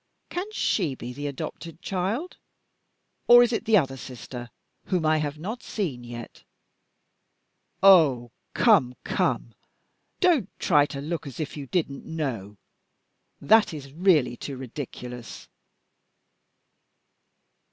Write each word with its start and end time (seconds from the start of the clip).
Can 0.31 0.51
she 0.51 0.95
be 0.95 1.13
the 1.13 1.27
adopted 1.27 1.79
child? 1.79 2.37
Or 3.27 3.43
is 3.43 3.53
it 3.53 3.65
the 3.65 3.77
other 3.77 3.97
sister, 3.97 4.49
whom 4.85 5.05
I 5.05 5.17
have 5.17 5.37
not 5.37 5.61
seen 5.61 6.03
yet? 6.03 6.43
Oh, 7.83 8.31
come! 8.55 8.95
come! 9.03 9.53
Don't 10.19 10.49
try 10.57 10.87
to 10.87 11.01
look 11.01 11.27
as 11.27 11.39
if 11.39 11.55
you 11.55 11.67
didn't 11.67 12.03
know. 12.03 12.57
That 13.39 13.75
is 13.75 13.91
really 13.93 14.35
too 14.35 14.57
ridiculous." 14.57 15.47